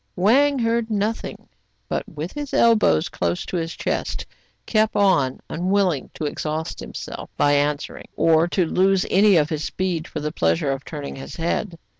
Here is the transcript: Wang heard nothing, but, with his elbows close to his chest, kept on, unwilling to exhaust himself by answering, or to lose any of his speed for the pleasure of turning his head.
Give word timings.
Wang 0.15 0.57
heard 0.57 0.89
nothing, 0.89 1.47
but, 1.87 2.03
with 2.09 2.33
his 2.33 2.55
elbows 2.55 3.07
close 3.07 3.45
to 3.45 3.55
his 3.57 3.75
chest, 3.75 4.25
kept 4.65 4.95
on, 4.95 5.39
unwilling 5.47 6.09
to 6.15 6.25
exhaust 6.25 6.79
himself 6.79 7.29
by 7.37 7.53
answering, 7.53 8.07
or 8.15 8.47
to 8.47 8.65
lose 8.65 9.05
any 9.11 9.35
of 9.35 9.51
his 9.51 9.63
speed 9.63 10.07
for 10.07 10.19
the 10.19 10.31
pleasure 10.31 10.71
of 10.71 10.83
turning 10.83 11.17
his 11.17 11.35
head. 11.35 11.77